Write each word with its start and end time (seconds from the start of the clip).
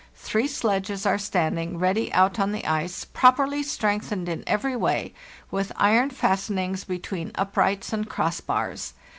Three 0.15 0.47
sledges 0.47 1.05
are 1.05 1.19
standing 1.19 1.77
ready 1.77 2.11
out 2.11 2.39
on 2.39 2.53
the 2.53 2.65
ice, 2.65 3.05
properly 3.05 3.61
strengthened 3.61 4.27
in 4.27 4.43
every 4.47 4.75
way, 4.75 5.13
with 5.51 5.71
iron 5.75 6.09
fastenings 6.09 6.83
between 6.83 7.29
uprights 7.35 7.93
and 7.93 8.09
crossbars. 8.09 8.95